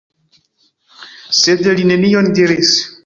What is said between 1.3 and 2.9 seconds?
Sed li nenion diris.